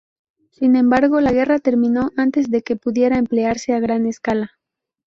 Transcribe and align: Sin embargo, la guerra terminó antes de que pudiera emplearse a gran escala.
Sin 0.49 0.75
embargo, 0.77 1.21
la 1.21 1.31
guerra 1.31 1.59
terminó 1.59 2.09
antes 2.17 2.49
de 2.49 2.63
que 2.63 2.75
pudiera 2.75 3.19
emplearse 3.19 3.73
a 3.73 3.79
gran 3.79 4.07
escala. 4.07 4.53